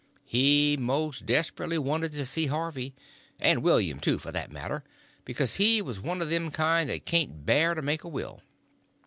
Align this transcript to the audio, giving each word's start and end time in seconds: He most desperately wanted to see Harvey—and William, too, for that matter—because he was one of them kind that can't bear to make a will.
He 0.25 0.77
most 0.79 1.27
desperately 1.27 1.77
wanted 1.77 2.11
to 2.13 2.25
see 2.25 2.47
Harvey—and 2.47 3.61
William, 3.61 3.99
too, 3.99 4.17
for 4.17 4.31
that 4.31 4.51
matter—because 4.51 5.57
he 5.57 5.79
was 5.79 5.99
one 5.99 6.23
of 6.23 6.29
them 6.31 6.49
kind 6.49 6.89
that 6.89 7.05
can't 7.05 7.45
bear 7.45 7.75
to 7.75 7.83
make 7.83 8.03
a 8.03 8.09
will. 8.09 8.41